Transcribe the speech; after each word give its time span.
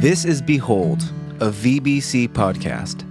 This 0.00 0.26
is 0.26 0.42
Behold, 0.42 1.00
a 1.40 1.48
VBC 1.48 2.28
podcast. 2.28 3.02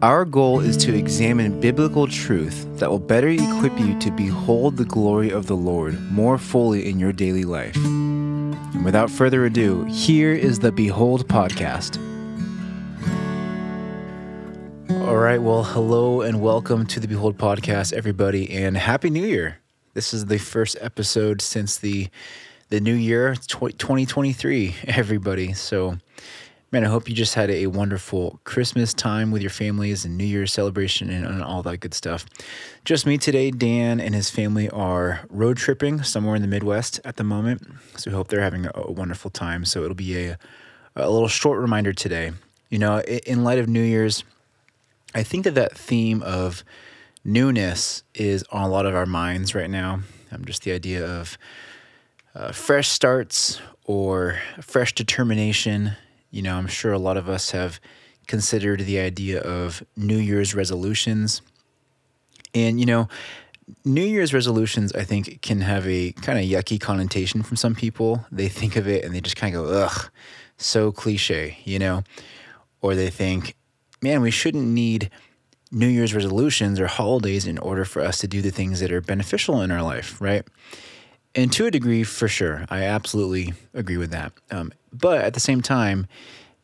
Our 0.00 0.24
goal 0.24 0.60
is 0.60 0.78
to 0.78 0.96
examine 0.96 1.60
biblical 1.60 2.06
truth 2.06 2.66
that 2.78 2.88
will 2.88 2.98
better 2.98 3.28
equip 3.28 3.78
you 3.78 3.98
to 3.98 4.10
behold 4.12 4.78
the 4.78 4.86
glory 4.86 5.30
of 5.30 5.46
the 5.46 5.54
Lord 5.54 6.00
more 6.10 6.38
fully 6.38 6.88
in 6.88 6.98
your 6.98 7.12
daily 7.12 7.44
life. 7.44 7.76
And 7.76 8.82
without 8.82 9.10
further 9.10 9.44
ado, 9.44 9.84
here 9.84 10.32
is 10.32 10.60
the 10.60 10.72
Behold 10.72 11.28
podcast. 11.28 11.98
All 15.06 15.18
right, 15.18 15.42
well, 15.42 15.64
hello 15.64 16.22
and 16.22 16.40
welcome 16.40 16.86
to 16.86 16.98
the 16.98 17.08
Behold 17.08 17.36
podcast, 17.36 17.92
everybody, 17.92 18.50
and 18.50 18.78
Happy 18.78 19.10
New 19.10 19.26
Year. 19.26 19.58
This 19.92 20.14
is 20.14 20.24
the 20.24 20.38
first 20.38 20.78
episode 20.80 21.42
since 21.42 21.76
the 21.76 22.08
the 22.68 22.80
new 22.80 22.94
year, 22.94 23.34
2023, 23.34 24.74
everybody. 24.86 25.52
So, 25.52 25.98
man, 26.72 26.84
I 26.84 26.88
hope 26.88 27.08
you 27.08 27.14
just 27.14 27.34
had 27.34 27.50
a 27.50 27.68
wonderful 27.68 28.40
Christmas 28.44 28.92
time 28.92 29.30
with 29.30 29.40
your 29.40 29.50
families 29.50 30.04
and 30.04 30.16
New 30.16 30.24
Year's 30.24 30.52
celebration 30.52 31.10
and, 31.10 31.24
and, 31.24 31.42
all 31.42 31.62
that 31.62 31.78
good 31.78 31.94
stuff. 31.94 32.26
Just 32.84 33.06
me 33.06 33.18
today. 33.18 33.50
Dan 33.50 34.00
and 34.00 34.14
his 34.14 34.30
family 34.30 34.68
are 34.70 35.20
road 35.30 35.58
tripping 35.58 36.02
somewhere 36.02 36.34
in 36.34 36.42
the 36.42 36.48
Midwest 36.48 37.00
at 37.04 37.16
the 37.16 37.24
moment. 37.24 37.62
So, 37.96 38.10
we 38.10 38.16
hope 38.16 38.28
they're 38.28 38.40
having 38.40 38.66
a, 38.66 38.72
a 38.74 38.92
wonderful 38.92 39.30
time. 39.30 39.64
So, 39.64 39.84
it'll 39.84 39.94
be 39.94 40.16
a, 40.16 40.38
a 40.96 41.10
little 41.10 41.28
short 41.28 41.60
reminder 41.60 41.92
today. 41.92 42.32
You 42.68 42.80
know, 42.80 43.00
in 43.00 43.44
light 43.44 43.60
of 43.60 43.68
New 43.68 43.82
Year's, 43.82 44.24
I 45.14 45.22
think 45.22 45.44
that 45.44 45.54
that 45.54 45.78
theme 45.78 46.20
of 46.24 46.64
newness 47.24 48.02
is 48.14 48.44
on 48.50 48.62
a 48.62 48.68
lot 48.68 48.86
of 48.86 48.94
our 48.94 49.06
minds 49.06 49.54
right 49.54 49.70
now. 49.70 50.00
Um, 50.32 50.44
just 50.44 50.62
the 50.62 50.72
idea 50.72 51.06
of 51.06 51.38
uh, 52.36 52.52
fresh 52.52 52.88
starts 52.88 53.60
or 53.84 54.38
fresh 54.60 54.94
determination. 54.94 55.92
You 56.30 56.42
know, 56.42 56.56
I'm 56.56 56.66
sure 56.66 56.92
a 56.92 56.98
lot 56.98 57.16
of 57.16 57.28
us 57.28 57.52
have 57.52 57.80
considered 58.26 58.80
the 58.80 58.98
idea 58.98 59.40
of 59.40 59.82
New 59.96 60.18
Year's 60.18 60.54
resolutions. 60.54 61.40
And, 62.54 62.78
you 62.78 62.86
know, 62.86 63.08
New 63.84 64.04
Year's 64.04 64.34
resolutions, 64.34 64.92
I 64.92 65.04
think, 65.04 65.40
can 65.40 65.62
have 65.62 65.86
a 65.86 66.12
kind 66.12 66.38
of 66.38 66.44
yucky 66.44 66.80
connotation 66.80 67.42
from 67.42 67.56
some 67.56 67.74
people. 67.74 68.26
They 68.30 68.48
think 68.48 68.76
of 68.76 68.86
it 68.86 69.04
and 69.04 69.14
they 69.14 69.20
just 69.20 69.36
kind 69.36 69.54
of 69.56 69.64
go, 69.64 69.70
ugh, 69.70 70.10
so 70.58 70.92
cliche, 70.92 71.58
you 71.64 71.78
know? 71.78 72.02
Or 72.82 72.94
they 72.94 73.10
think, 73.10 73.56
man, 74.02 74.20
we 74.20 74.30
shouldn't 74.30 74.66
need 74.66 75.10
New 75.72 75.88
Year's 75.88 76.14
resolutions 76.14 76.78
or 76.78 76.86
holidays 76.86 77.46
in 77.46 77.58
order 77.58 77.84
for 77.84 78.02
us 78.02 78.18
to 78.18 78.28
do 78.28 78.42
the 78.42 78.50
things 78.50 78.80
that 78.80 78.92
are 78.92 79.00
beneficial 79.00 79.62
in 79.62 79.70
our 79.70 79.82
life, 79.82 80.20
right? 80.20 80.46
And 81.36 81.52
to 81.52 81.66
a 81.66 81.70
degree, 81.70 82.02
for 82.02 82.28
sure, 82.28 82.64
I 82.70 82.84
absolutely 82.84 83.52
agree 83.74 83.98
with 83.98 84.10
that. 84.10 84.32
Um, 84.50 84.72
but 84.90 85.20
at 85.20 85.34
the 85.34 85.40
same 85.40 85.60
time, 85.60 86.06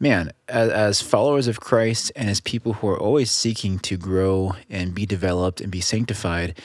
man, 0.01 0.33
as, 0.49 0.71
as, 0.71 1.03
followers 1.03 1.47
of 1.47 1.61
Christ 1.61 2.11
and 2.17 2.31
as 2.31 2.41
people 2.41 2.73
who 2.73 2.89
are 2.89 2.99
always 2.99 3.31
seeking 3.31 3.79
to 3.81 3.99
grow 3.99 4.55
and 4.71 4.95
be 4.95 5.05
developed 5.05 5.61
and 5.61 5.71
be 5.71 5.83
sanctified, 5.83 6.59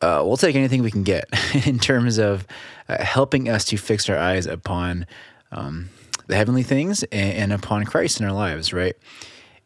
uh, 0.00 0.22
we'll 0.24 0.36
take 0.36 0.54
anything 0.54 0.84
we 0.84 0.90
can 0.92 1.02
get 1.02 1.24
in 1.66 1.80
terms 1.80 2.18
of 2.18 2.46
uh, 2.88 3.02
helping 3.02 3.48
us 3.48 3.64
to 3.66 3.76
fix 3.76 4.08
our 4.08 4.16
eyes 4.16 4.46
upon 4.46 5.04
um, 5.50 5.90
the 6.28 6.36
heavenly 6.36 6.62
things 6.62 7.02
and, 7.04 7.34
and 7.34 7.52
upon 7.52 7.84
Christ 7.84 8.20
in 8.20 8.26
our 8.26 8.32
lives, 8.32 8.72
right? 8.72 8.94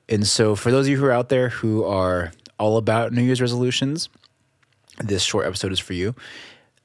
And 0.08 0.26
so, 0.26 0.54
for 0.54 0.70
those 0.70 0.86
of 0.86 0.90
you 0.90 0.96
who 0.96 1.04
are 1.04 1.12
out 1.12 1.28
there 1.28 1.50
who 1.50 1.84
are 1.84 2.32
all 2.58 2.78
about 2.78 3.12
New 3.12 3.22
Year's 3.22 3.40
resolutions, 3.40 4.08
this 4.98 5.22
short 5.22 5.46
episode 5.46 5.72
is 5.72 5.78
for 5.78 5.92
you 5.92 6.14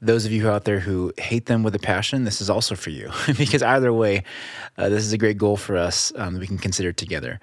those 0.01 0.25
of 0.25 0.31
you 0.31 0.49
out 0.49 0.65
there 0.65 0.79
who 0.79 1.13
hate 1.17 1.45
them 1.45 1.61
with 1.63 1.75
a 1.75 1.79
passion, 1.79 2.23
this 2.23 2.41
is 2.41 2.49
also 2.49 2.75
for 2.75 2.89
you 2.89 3.11
because 3.37 3.61
either 3.61 3.93
way, 3.93 4.23
uh, 4.77 4.89
this 4.89 5.03
is 5.03 5.13
a 5.13 5.17
great 5.17 5.37
goal 5.37 5.57
for 5.57 5.77
us 5.77 6.11
um, 6.15 6.33
that 6.33 6.39
we 6.39 6.47
can 6.47 6.57
consider 6.57 6.91
together. 6.91 7.39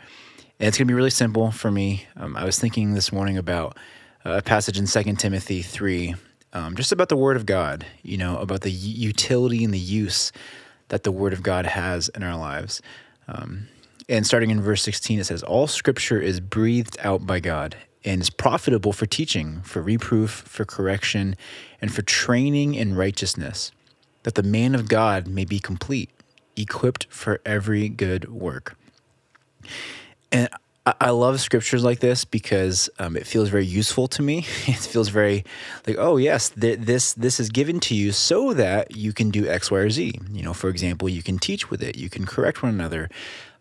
And 0.59 0.67
it's 0.67 0.77
going 0.77 0.89
to 0.89 0.93
be 0.93 0.97
really 0.97 1.11
simple 1.11 1.53
for 1.53 1.71
me. 1.71 2.07
Um, 2.17 2.37
I 2.37 2.45
was 2.45 2.59
thinking 2.59 2.95
this 2.95 3.13
morning 3.13 3.39
about 3.39 3.77
a 4.25 4.43
passage 4.43 4.77
in 4.77 4.87
2 4.87 5.15
Timothy 5.15 5.63
3, 5.63 6.17
um, 6.53 6.75
just 6.75 6.91
about 6.91 7.09
the 7.09 7.17
Word 7.17 7.37
of 7.37 7.47
God, 7.47 7.87
you 8.03 8.19
know, 8.19 8.39
about 8.39 8.63
the 8.63 8.71
utility 8.71 9.63
and 9.63 9.73
the 9.73 9.79
use 9.79 10.33
that 10.89 11.05
the 11.05 11.13
Word 11.13 11.33
of 11.33 11.45
God 11.45 11.65
has 11.65 12.09
in 12.09 12.25
our 12.25 12.37
lives. 12.37 12.83
Um, 13.29 13.69
and 14.09 14.27
starting 14.27 14.51
in 14.51 14.61
verse 14.61 14.83
16, 14.83 15.21
it 15.21 15.25
says, 15.25 15.45
All 15.45 15.69
scripture 15.69 16.21
is 16.21 16.41
breathed 16.41 16.97
out 17.01 17.25
by 17.25 17.39
God 17.39 17.77
and 18.05 18.21
is 18.21 18.31
profitable 18.31 18.93
for 18.93 19.07
teaching, 19.07 19.61
for 19.63 19.83
reproof, 19.83 20.31
for 20.31 20.65
correction, 20.65 21.37
and 21.81 21.93
for 21.93 22.03
training 22.03 22.75
in 22.75 22.95
righteousness, 22.95 23.73
that 24.23 24.35
the 24.35 24.43
man 24.43 24.75
of 24.75 24.89
God 24.89 25.27
may 25.27 25.45
be 25.45 25.59
complete, 25.59 26.11
equipped 26.57 27.07
for 27.11 27.41
every 27.45 27.89
good 27.89 28.29
work. 28.29 28.77
And 30.31 30.49
I 31.01 31.11
love 31.11 31.41
scriptures 31.41 31.85
like 31.85 32.01
this 32.01 32.25
because 32.25 32.89
um, 32.99 33.17
it 33.17 33.27
feels 33.27 33.49
very 33.49 33.67
useful 33.67 34.09
to 34.09 34.23
me. 34.23 34.39
It 34.67 34.77
feels 34.77 35.09
very 35.09 35.45
like, 35.87 35.97
oh 35.99 36.17
yes, 36.17 36.51
th- 36.51 36.79
this 36.81 37.13
this 37.15 37.41
is 37.41 37.51
given 37.51 37.81
to 37.81 37.95
you 37.95 38.13
so 38.13 38.55
that 38.55 38.97
you 38.97 39.13
can 39.13 39.31
do 39.31 39.47
X, 39.49 39.71
Y, 39.71 39.79
or 39.79 39.91
Z. 39.91 40.21
You 40.31 40.43
know, 40.43 40.55
for 40.55 40.69
example, 40.69 41.09
you 41.09 41.23
can 41.23 41.39
teach 41.39 41.71
with 41.71 41.83
it, 41.83 41.97
you 41.97 42.09
can 42.09 42.25
correct 42.25 42.63
one 42.63 42.73
another, 42.73 43.11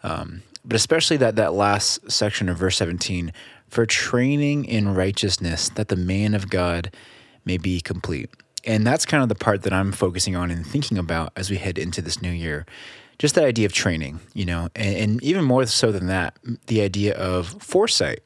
um, 0.04 0.44
but 0.68 0.76
especially 0.76 1.18
that 1.18 1.36
that 1.38 1.54
last 1.54 2.12
section 2.12 2.50
of 2.50 2.58
verse 2.58 2.78
seventeen, 2.78 3.32
for 3.68 3.86
training 3.86 4.66
in 4.66 4.94
righteousness, 4.94 5.70
that 5.70 5.88
the 5.88 5.96
man 5.96 6.34
of 6.34 6.50
God 6.50 6.92
may 7.46 7.58
be 7.58 7.82
complete. 7.82 8.30
And 8.66 8.86
that's 8.86 9.06
kind 9.06 9.24
of 9.24 9.30
the 9.30 9.36
part 9.36 9.64
that 9.64 9.72
I'm 9.72 9.92
focusing 9.92 10.36
on 10.36 10.52
and 10.52 10.68
thinking 10.68 10.98
about 10.98 11.32
as 11.36 11.50
we 11.50 11.56
head 11.58 11.78
into 11.78 12.02
this 12.02 12.22
new 12.22 12.32
year. 12.32 12.66
Just 13.18 13.36
that 13.36 13.46
idea 13.46 13.66
of 13.66 13.74
training, 13.74 14.20
you 14.34 14.46
know, 14.46 14.70
and, 14.76 14.96
and 14.96 15.24
even 15.24 15.44
more 15.44 15.66
so 15.66 15.92
than 15.92 16.08
that, 16.08 16.38
the 16.68 16.82
idea 16.82 17.16
of 17.16 17.48
foresight. 17.64 18.20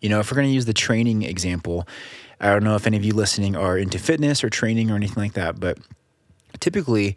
You 0.00 0.08
know, 0.08 0.20
if 0.20 0.30
we're 0.30 0.36
going 0.36 0.48
to 0.48 0.54
use 0.54 0.66
the 0.66 0.72
training 0.72 1.22
example, 1.22 1.88
I 2.40 2.50
don't 2.50 2.62
know 2.62 2.76
if 2.76 2.86
any 2.86 2.96
of 2.96 3.04
you 3.04 3.12
listening 3.12 3.56
are 3.56 3.76
into 3.76 3.98
fitness 3.98 4.44
or 4.44 4.48
training 4.48 4.90
or 4.90 4.96
anything 4.96 5.22
like 5.22 5.32
that, 5.32 5.58
but 5.58 5.78
typically, 6.60 7.16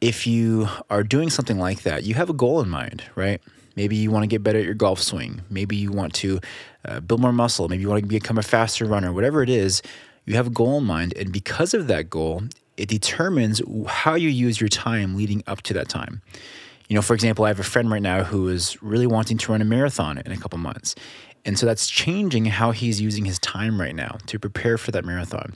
if 0.00 0.26
you 0.26 0.68
are 0.90 1.02
doing 1.02 1.28
something 1.28 1.58
like 1.58 1.82
that, 1.82 2.04
you 2.04 2.14
have 2.14 2.30
a 2.30 2.34
goal 2.34 2.60
in 2.60 2.68
mind, 2.68 3.02
right? 3.14 3.42
Maybe 3.78 3.94
you 3.94 4.10
want 4.10 4.24
to 4.24 4.26
get 4.26 4.42
better 4.42 4.58
at 4.58 4.64
your 4.64 4.74
golf 4.74 5.00
swing. 5.00 5.42
Maybe 5.50 5.76
you 5.76 5.92
want 5.92 6.12
to 6.14 6.40
uh, 6.84 6.98
build 6.98 7.20
more 7.20 7.32
muscle. 7.32 7.68
Maybe 7.68 7.82
you 7.82 7.88
want 7.88 8.02
to 8.02 8.08
become 8.08 8.36
a 8.36 8.42
faster 8.42 8.84
runner. 8.84 9.12
Whatever 9.12 9.40
it 9.40 9.48
is, 9.48 9.82
you 10.24 10.34
have 10.34 10.48
a 10.48 10.50
goal 10.50 10.78
in 10.78 10.84
mind. 10.84 11.16
And 11.16 11.32
because 11.32 11.74
of 11.74 11.86
that 11.86 12.10
goal, 12.10 12.42
it 12.76 12.88
determines 12.88 13.62
how 13.86 14.16
you 14.16 14.30
use 14.30 14.60
your 14.60 14.66
time 14.66 15.14
leading 15.14 15.44
up 15.46 15.62
to 15.62 15.74
that 15.74 15.88
time. 15.88 16.22
You 16.88 16.96
know, 16.96 17.02
for 17.02 17.14
example, 17.14 17.44
I 17.44 17.48
have 17.48 17.60
a 17.60 17.62
friend 17.62 17.88
right 17.88 18.02
now 18.02 18.24
who 18.24 18.48
is 18.48 18.82
really 18.82 19.06
wanting 19.06 19.38
to 19.38 19.52
run 19.52 19.62
a 19.62 19.64
marathon 19.64 20.18
in 20.18 20.32
a 20.32 20.36
couple 20.36 20.58
months. 20.58 20.96
And 21.44 21.56
so 21.56 21.64
that's 21.64 21.88
changing 21.88 22.46
how 22.46 22.72
he's 22.72 23.00
using 23.00 23.26
his 23.26 23.38
time 23.38 23.80
right 23.80 23.94
now 23.94 24.18
to 24.26 24.40
prepare 24.40 24.76
for 24.76 24.90
that 24.90 25.04
marathon. 25.04 25.54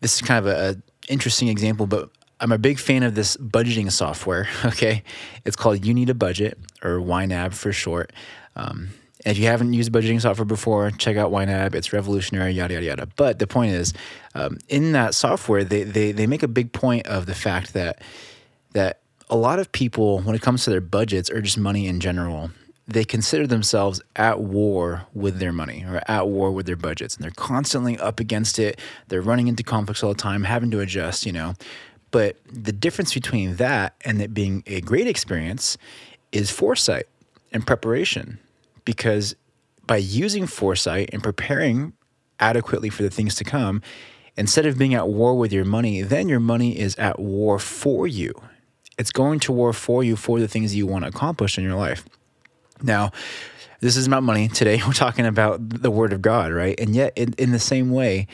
This 0.00 0.14
is 0.14 0.22
kind 0.22 0.38
of 0.38 0.46
a, 0.46 0.70
a 0.70 1.12
interesting 1.12 1.48
example, 1.48 1.86
but 1.86 2.08
I'm 2.40 2.52
a 2.52 2.58
big 2.58 2.78
fan 2.78 3.02
of 3.02 3.14
this 3.14 3.36
budgeting 3.36 3.90
software. 3.90 4.48
Okay, 4.64 5.02
it's 5.44 5.56
called 5.56 5.84
You 5.84 5.94
Need 5.94 6.10
a 6.10 6.14
Budget 6.14 6.58
or 6.82 6.98
YNAB 6.98 7.52
for 7.54 7.72
short. 7.72 8.12
Um, 8.54 8.90
if 9.24 9.38
you 9.38 9.46
haven't 9.46 9.72
used 9.72 9.90
budgeting 9.92 10.20
software 10.20 10.44
before, 10.44 10.90
check 10.90 11.16
out 11.16 11.32
YNAB. 11.32 11.74
It's 11.74 11.92
revolutionary, 11.92 12.52
yada 12.52 12.74
yada 12.74 12.86
yada. 12.86 13.08
But 13.16 13.38
the 13.38 13.46
point 13.46 13.72
is, 13.72 13.92
um, 14.34 14.58
in 14.68 14.92
that 14.92 15.14
software, 15.14 15.64
they, 15.64 15.82
they 15.82 16.12
they 16.12 16.26
make 16.26 16.42
a 16.42 16.48
big 16.48 16.72
point 16.72 17.06
of 17.06 17.26
the 17.26 17.34
fact 17.34 17.72
that 17.72 18.02
that 18.72 19.00
a 19.30 19.36
lot 19.36 19.58
of 19.58 19.72
people, 19.72 20.20
when 20.20 20.34
it 20.34 20.42
comes 20.42 20.64
to 20.64 20.70
their 20.70 20.80
budgets 20.80 21.30
or 21.30 21.40
just 21.40 21.58
money 21.58 21.86
in 21.86 22.00
general, 22.00 22.50
they 22.86 23.04
consider 23.04 23.46
themselves 23.46 24.00
at 24.16 24.40
war 24.40 25.06
with 25.12 25.38
their 25.38 25.52
money 25.52 25.84
or 25.86 26.00
at 26.08 26.28
war 26.28 26.50
with 26.50 26.66
their 26.66 26.76
budgets, 26.76 27.16
and 27.16 27.24
they're 27.24 27.30
constantly 27.32 27.98
up 27.98 28.20
against 28.20 28.58
it. 28.58 28.80
They're 29.08 29.20
running 29.20 29.48
into 29.48 29.62
conflicts 29.62 30.02
all 30.02 30.14
the 30.14 30.20
time, 30.20 30.44
having 30.44 30.70
to 30.70 30.80
adjust. 30.80 31.26
You 31.26 31.32
know, 31.32 31.54
but 32.10 32.36
the 32.50 32.72
difference 32.72 33.14
between 33.14 33.56
that 33.56 33.94
and 34.04 34.20
it 34.20 34.32
being 34.32 34.62
a 34.66 34.80
great 34.80 35.06
experience 35.06 35.76
is 36.32 36.50
foresight 36.50 37.06
and 37.52 37.66
preparation. 37.66 38.38
Because 38.84 39.34
by 39.86 39.96
using 39.96 40.46
foresight 40.46 41.10
and 41.12 41.22
preparing 41.22 41.92
adequately 42.40 42.90
for 42.90 43.02
the 43.02 43.10
things 43.10 43.34
to 43.36 43.44
come, 43.44 43.82
instead 44.36 44.66
of 44.66 44.78
being 44.78 44.94
at 44.94 45.08
war 45.08 45.36
with 45.36 45.52
your 45.52 45.64
money, 45.64 46.02
then 46.02 46.28
your 46.28 46.40
money 46.40 46.78
is 46.78 46.94
at 46.96 47.18
war 47.18 47.58
for 47.58 48.06
you. 48.06 48.32
It's 48.98 49.12
going 49.12 49.40
to 49.40 49.52
war 49.52 49.72
for 49.72 50.02
you 50.02 50.16
for 50.16 50.40
the 50.40 50.48
things 50.48 50.74
you 50.74 50.86
want 50.86 51.04
to 51.04 51.08
accomplish 51.08 51.58
in 51.58 51.64
your 51.64 51.76
life. 51.76 52.04
Now, 52.82 53.12
this 53.80 53.96
is 53.96 54.08
not 54.08 54.22
money 54.22 54.48
today. 54.48 54.80
We're 54.86 54.92
talking 54.92 55.26
about 55.26 55.68
the 55.68 55.90
word 55.90 56.12
of 56.12 56.22
God, 56.22 56.52
right? 56.52 56.78
And 56.78 56.94
yet, 56.94 57.12
in, 57.16 57.34
in 57.38 57.52
the 57.52 57.58
same 57.58 57.90
way, 57.90 58.26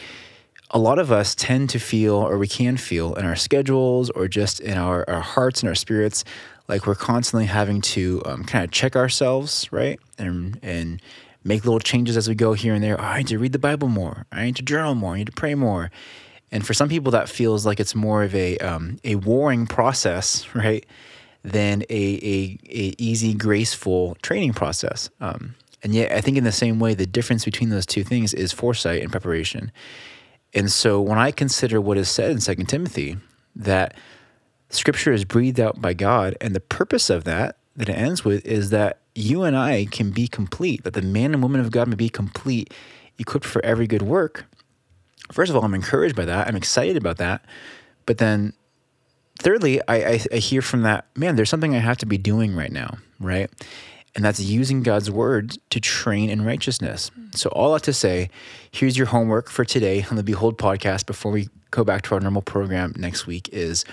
a 0.74 0.78
lot 0.78 0.98
of 0.98 1.12
us 1.12 1.34
tend 1.34 1.70
to 1.70 1.78
feel, 1.78 2.16
or 2.16 2.36
we 2.36 2.48
can 2.48 2.76
feel 2.76 3.14
in 3.14 3.24
our 3.24 3.36
schedules 3.36 4.10
or 4.10 4.28
just 4.28 4.60
in 4.60 4.76
our, 4.76 5.08
our 5.08 5.20
hearts 5.20 5.60
and 5.60 5.68
our 5.68 5.74
spirits, 5.74 6.24
like 6.68 6.86
we're 6.86 6.96
constantly 6.96 7.46
having 7.46 7.80
to 7.80 8.20
um, 8.26 8.44
kind 8.44 8.64
of 8.64 8.72
check 8.72 8.96
ourselves, 8.96 9.72
right? 9.72 10.00
And, 10.18 10.58
and 10.62 11.00
make 11.44 11.64
little 11.64 11.78
changes 11.78 12.16
as 12.16 12.28
we 12.28 12.34
go 12.34 12.54
here 12.54 12.74
and 12.74 12.82
there. 12.82 13.00
Oh, 13.00 13.04
I 13.04 13.18
need 13.18 13.28
to 13.28 13.38
read 13.38 13.52
the 13.52 13.58
Bible 13.58 13.88
more. 13.88 14.26
I 14.32 14.44
need 14.46 14.56
to 14.56 14.62
journal 14.62 14.94
more. 14.94 15.14
I 15.14 15.18
need 15.18 15.26
to 15.26 15.32
pray 15.32 15.54
more. 15.54 15.90
And 16.50 16.66
for 16.66 16.74
some 16.74 16.88
people, 16.88 17.12
that 17.12 17.28
feels 17.28 17.64
like 17.64 17.78
it's 17.78 17.94
more 17.94 18.24
of 18.24 18.34
a, 18.34 18.58
um, 18.58 18.98
a 19.04 19.14
warring 19.14 19.66
process, 19.66 20.46
right? 20.54 20.84
than 21.44 21.82
a, 21.82 21.84
a, 21.90 22.58
a 22.70 22.94
easy, 22.98 23.34
graceful 23.34 24.16
training 24.22 24.54
process. 24.54 25.10
Um, 25.20 25.54
and 25.82 25.94
yet, 25.94 26.10
I 26.10 26.22
think 26.22 26.38
in 26.38 26.44
the 26.44 26.52
same 26.52 26.80
way, 26.80 26.94
the 26.94 27.06
difference 27.06 27.44
between 27.44 27.68
those 27.68 27.84
two 27.84 28.02
things 28.02 28.32
is 28.32 28.50
foresight 28.50 29.02
and 29.02 29.12
preparation. 29.12 29.70
And 30.54 30.70
so, 30.70 31.00
when 31.00 31.18
I 31.18 31.30
consider 31.30 31.80
what 31.80 31.98
is 31.98 32.08
said 32.08 32.30
in 32.30 32.40
Second 32.40 32.66
Timothy, 32.66 33.16
that 33.56 33.94
Scripture 34.70 35.12
is 35.12 35.24
breathed 35.24 35.60
out 35.60 35.80
by 35.80 35.94
God, 35.94 36.36
and 36.40 36.54
the 36.54 36.60
purpose 36.60 37.10
of 37.10 37.24
that 37.24 37.56
that 37.76 37.88
it 37.88 37.94
ends 37.94 38.24
with 38.24 38.44
is 38.46 38.70
that 38.70 39.00
you 39.14 39.42
and 39.42 39.56
I 39.56 39.86
can 39.86 40.10
be 40.10 40.28
complete, 40.28 40.84
that 40.84 40.94
the 40.94 41.02
man 41.02 41.32
and 41.32 41.42
woman 41.42 41.60
of 41.60 41.70
God 41.70 41.88
may 41.88 41.96
be 41.96 42.08
complete, 42.08 42.72
equipped 43.18 43.46
for 43.46 43.64
every 43.64 43.86
good 43.86 44.02
work. 44.02 44.46
First 45.32 45.50
of 45.50 45.56
all, 45.56 45.64
I'm 45.64 45.74
encouraged 45.74 46.16
by 46.16 46.24
that. 46.24 46.46
I'm 46.46 46.56
excited 46.56 46.96
about 46.96 47.16
that. 47.18 47.44
But 48.06 48.18
then, 48.18 48.52
thirdly, 49.40 49.80
I, 49.88 49.96
I, 49.96 50.20
I 50.32 50.36
hear 50.36 50.62
from 50.62 50.82
that, 50.82 51.06
man, 51.16 51.36
there's 51.36 51.50
something 51.50 51.74
I 51.74 51.78
have 51.78 51.98
to 51.98 52.06
be 52.06 52.18
doing 52.18 52.54
right 52.54 52.72
now, 52.72 52.98
right? 53.18 53.50
And 54.16 54.24
that's 54.24 54.38
using 54.38 54.82
God's 54.82 55.10
word 55.10 55.56
to 55.70 55.80
train 55.80 56.30
in 56.30 56.44
righteousness. 56.44 57.10
So, 57.34 57.50
all 57.50 57.72
that 57.72 57.82
to 57.84 57.92
say, 57.92 58.30
here's 58.70 58.96
your 58.96 59.08
homework 59.08 59.50
for 59.50 59.64
today 59.64 60.06
on 60.08 60.16
the 60.16 60.22
Behold 60.22 60.56
podcast 60.56 61.06
before 61.06 61.32
we 61.32 61.48
go 61.74 61.82
back 61.82 62.02
to 62.02 62.14
our 62.14 62.20
normal 62.20 62.42
program 62.42 62.94
next 62.96 63.26
week 63.26 63.48
is 63.52 63.84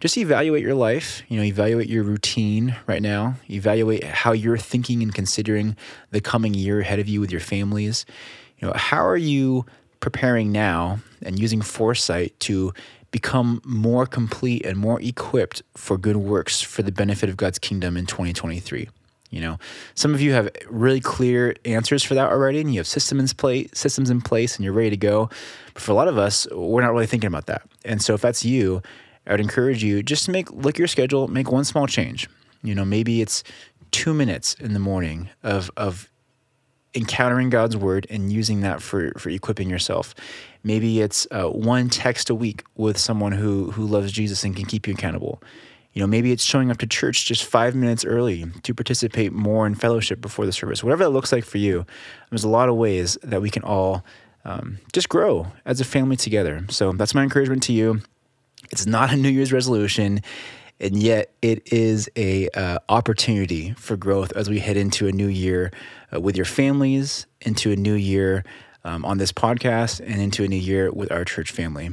just 0.00 0.18
evaluate 0.18 0.62
your 0.62 0.74
life, 0.74 1.22
you 1.28 1.36
know, 1.36 1.44
evaluate 1.44 1.88
your 1.88 2.02
routine 2.02 2.74
right 2.88 3.00
now, 3.00 3.34
evaluate 3.48 4.02
how 4.02 4.32
you're 4.32 4.58
thinking 4.58 5.02
and 5.02 5.14
considering 5.14 5.76
the 6.10 6.20
coming 6.20 6.54
year 6.54 6.80
ahead 6.80 6.98
of 6.98 7.08
you 7.08 7.20
with 7.20 7.30
your 7.30 7.40
families. 7.40 8.04
You 8.58 8.66
know, 8.66 8.74
how 8.74 9.06
are 9.06 9.16
you 9.16 9.64
preparing 10.00 10.50
now 10.50 10.98
and 11.22 11.38
using 11.38 11.62
foresight 11.62 12.38
to 12.40 12.72
become 13.12 13.60
more 13.64 14.06
complete 14.06 14.66
and 14.66 14.76
more 14.76 15.00
equipped 15.00 15.62
for 15.76 15.96
good 15.96 16.16
works 16.16 16.60
for 16.60 16.82
the 16.82 16.92
benefit 16.92 17.28
of 17.28 17.36
God's 17.36 17.58
kingdom 17.60 17.96
in 17.96 18.06
2023? 18.06 18.88
You 19.30 19.42
know, 19.42 19.58
some 19.94 20.14
of 20.14 20.20
you 20.20 20.32
have 20.32 20.48
really 20.68 21.00
clear 21.00 21.54
answers 21.64 22.02
for 22.02 22.14
that 22.14 22.30
already, 22.30 22.60
and 22.60 22.72
you 22.72 22.80
have 22.80 22.86
systems 22.86 23.30
in 23.30 23.36
place, 23.36 23.68
systems 23.74 24.08
in 24.08 24.22
place, 24.22 24.56
and 24.56 24.64
you're 24.64 24.72
ready 24.72 24.90
to 24.90 24.96
go. 24.96 25.28
But 25.74 25.82
for 25.82 25.92
a 25.92 25.94
lot 25.94 26.08
of 26.08 26.16
us, 26.16 26.46
we're 26.50 26.80
not 26.80 26.92
really 26.92 27.06
thinking 27.06 27.28
about 27.28 27.46
that. 27.46 27.62
And 27.84 28.00
so, 28.00 28.14
if 28.14 28.22
that's 28.22 28.44
you, 28.44 28.82
I 29.26 29.32
would 29.32 29.40
encourage 29.40 29.84
you 29.84 30.02
just 30.02 30.24
to 30.24 30.30
make 30.30 30.50
look 30.50 30.76
at 30.76 30.78
your 30.78 30.88
schedule, 30.88 31.28
make 31.28 31.52
one 31.52 31.64
small 31.64 31.86
change. 31.86 32.28
You 32.62 32.74
know, 32.74 32.84
maybe 32.84 33.20
it's 33.20 33.44
two 33.90 34.14
minutes 34.14 34.54
in 34.54 34.72
the 34.72 34.80
morning 34.80 35.28
of 35.42 35.70
of 35.76 36.10
encountering 36.94 37.50
God's 37.50 37.76
word 37.76 38.06
and 38.08 38.32
using 38.32 38.62
that 38.62 38.82
for 38.82 39.12
for 39.18 39.28
equipping 39.28 39.68
yourself. 39.68 40.14
Maybe 40.64 41.00
it's 41.00 41.26
uh, 41.30 41.48
one 41.48 41.88
text 41.90 42.30
a 42.30 42.34
week 42.34 42.64
with 42.76 42.98
someone 42.98 43.32
who 43.32 43.70
who 43.72 43.86
loves 43.86 44.10
Jesus 44.10 44.42
and 44.44 44.56
can 44.56 44.64
keep 44.64 44.86
you 44.86 44.94
accountable. 44.94 45.42
You 45.98 46.04
know, 46.04 46.06
maybe 46.06 46.30
it's 46.30 46.44
showing 46.44 46.70
up 46.70 46.78
to 46.78 46.86
church 46.86 47.26
just 47.26 47.42
five 47.42 47.74
minutes 47.74 48.04
early 48.04 48.46
to 48.62 48.72
participate 48.72 49.32
more 49.32 49.66
in 49.66 49.74
fellowship 49.74 50.20
before 50.20 50.46
the 50.46 50.52
service. 50.52 50.84
Whatever 50.84 51.02
that 51.02 51.10
looks 51.10 51.32
like 51.32 51.44
for 51.44 51.58
you, 51.58 51.84
there's 52.30 52.44
a 52.44 52.48
lot 52.48 52.68
of 52.68 52.76
ways 52.76 53.18
that 53.24 53.42
we 53.42 53.50
can 53.50 53.64
all 53.64 54.04
um, 54.44 54.78
just 54.92 55.08
grow 55.08 55.48
as 55.64 55.80
a 55.80 55.84
family 55.84 56.14
together. 56.14 56.64
So 56.70 56.92
that's 56.92 57.16
my 57.16 57.24
encouragement 57.24 57.64
to 57.64 57.72
you. 57.72 58.00
It's 58.70 58.86
not 58.86 59.12
a 59.12 59.16
New 59.16 59.28
Year's 59.28 59.52
resolution, 59.52 60.20
and 60.78 61.02
yet 61.02 61.32
it 61.42 61.66
is 61.72 62.08
a 62.14 62.48
uh, 62.50 62.78
opportunity 62.88 63.72
for 63.72 63.96
growth 63.96 64.30
as 64.36 64.48
we 64.48 64.60
head 64.60 64.76
into 64.76 65.08
a 65.08 65.10
new 65.10 65.26
year 65.26 65.72
uh, 66.14 66.20
with 66.20 66.36
your 66.36 66.46
families, 66.46 67.26
into 67.40 67.72
a 67.72 67.76
new 67.76 67.94
year 67.94 68.44
um, 68.84 69.04
on 69.04 69.18
this 69.18 69.32
podcast, 69.32 69.98
and 69.98 70.22
into 70.22 70.44
a 70.44 70.46
new 70.46 70.54
year 70.54 70.92
with 70.92 71.10
our 71.10 71.24
church 71.24 71.50
family. 71.50 71.90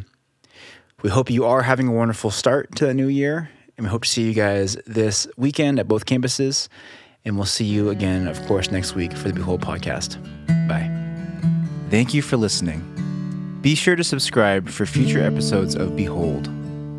We 1.02 1.10
hope 1.10 1.32
you 1.32 1.46
are 1.46 1.64
having 1.64 1.88
a 1.88 1.92
wonderful 1.92 2.30
start 2.30 2.76
to 2.76 2.86
the 2.86 2.94
new 2.94 3.08
year, 3.08 3.50
and 3.78 3.86
we 3.86 3.90
hope 3.90 4.04
to 4.04 4.10
see 4.10 4.24
you 4.24 4.34
guys 4.34 4.78
this 4.86 5.28
weekend 5.38 5.80
at 5.80 5.88
both 5.88 6.06
campuses. 6.06 6.68
And 7.26 7.36
we'll 7.36 7.46
see 7.46 7.66
you 7.66 7.90
again, 7.90 8.28
of 8.28 8.40
course, 8.46 8.70
next 8.72 8.94
week 8.94 9.14
for 9.14 9.30
the 9.30 9.34
Behold 9.34 9.62
podcast. 9.62 10.22
Bye. 10.68 10.92
Thank 11.90 12.14
you 12.14 12.22
for 12.22 12.38
listening. 12.38 13.60
Be 13.62 13.74
sure 13.74 13.96
to 13.96 14.04
subscribe 14.04 14.70
for 14.70 14.86
future 14.86 15.24
episodes 15.24 15.76
of 15.76 15.96
Behold. 15.96 16.50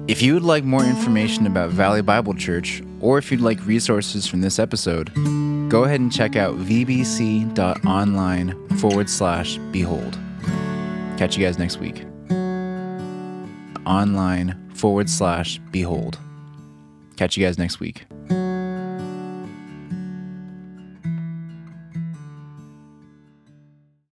If 0.08 0.22
you 0.22 0.34
would 0.34 0.42
like 0.42 0.64
more 0.64 0.84
information 0.84 1.46
about 1.46 1.70
Valley 1.70 2.02
Bible 2.02 2.34
Church, 2.34 2.82
or 3.00 3.18
if 3.18 3.30
you'd 3.30 3.40
like 3.40 3.64
resources 3.66 4.26
from 4.26 4.40
this 4.40 4.58
episode, 4.58 5.12
go 5.68 5.84
ahead 5.84 6.00
and 6.00 6.12
check 6.12 6.34
out 6.36 6.56
vbc.online 6.56 7.56
forward 8.78 9.08
slash 9.08 9.58
behold. 9.70 10.18
Catch 11.16 11.36
you 11.36 11.44
guys 11.44 11.58
next 11.58 11.78
week. 11.78 12.04
Online 13.86 14.56
forward 14.74 15.08
slash 15.08 15.58
behold. 15.70 16.18
Catch 17.16 17.36
you 17.36 17.44
guys 17.44 17.58
next 17.58 17.80
week. 17.80 18.04